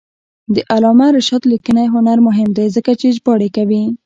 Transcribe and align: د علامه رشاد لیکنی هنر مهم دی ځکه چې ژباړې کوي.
د 0.53 0.55
علامه 0.73 1.07
رشاد 1.17 1.43
لیکنی 1.51 1.85
هنر 1.93 2.17
مهم 2.27 2.49
دی 2.57 2.67
ځکه 2.75 2.91
چې 2.99 3.07
ژباړې 3.17 3.49
کوي. 3.57 3.83